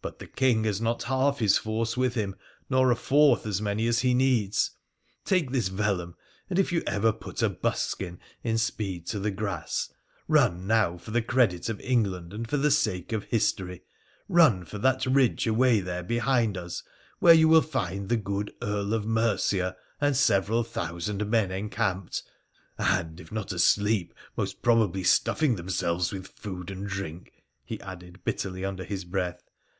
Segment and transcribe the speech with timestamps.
[0.00, 2.36] But the King has not half his force with him,
[2.68, 4.72] nor a fourth as many as he needs!
[5.24, 6.14] Take this vellum,
[6.50, 9.88] and, if you ever put a buskin in speed to the grass,
[10.28, 13.82] run now for the credit of England and for the sake of history—
[14.28, 16.82] run for that ridge away there be hind us,
[17.18, 22.22] where you will find the good Earl of Mercia and several thousand men encamped—
[22.76, 27.32] and, if not asleep, most probably stuffing themselves with food and drink,'
[27.64, 29.42] he added bitterly under his breath.